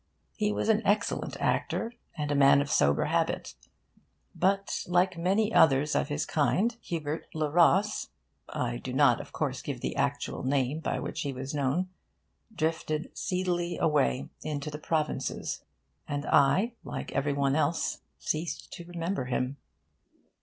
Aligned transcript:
He 0.35 0.51
was 0.51 0.67
an 0.67 0.81
excellent 0.83 1.37
actor, 1.39 1.93
and 2.17 2.31
a 2.31 2.35
man 2.35 2.59
of 2.59 2.71
sober 2.71 3.05
habit. 3.05 3.53
But, 4.33 4.83
like 4.87 5.15
many 5.15 5.53
others 5.53 5.93
of 5.95 6.07
his 6.07 6.25
kind, 6.25 6.75
Hubert 6.81 7.27
le 7.35 7.51
Ros 7.51 8.07
(I 8.49 8.77
do 8.77 8.93
not, 8.93 9.21
of 9.21 9.31
course, 9.31 9.61
give 9.61 9.79
the 9.81 9.95
actual 9.95 10.41
name 10.43 10.79
by 10.79 10.99
which 10.99 11.21
he 11.21 11.31
was 11.31 11.53
known) 11.53 11.89
drifted 12.51 13.11
seedily 13.13 13.77
away 13.77 14.29
into 14.41 14.71
the 14.71 14.79
provinces; 14.79 15.63
and 16.07 16.25
I, 16.25 16.73
like 16.83 17.11
every 17.11 17.33
one 17.33 17.55
else, 17.55 18.01
ceased 18.17 18.73
to 18.73 18.85
remember 18.85 19.25
him. 19.25 19.57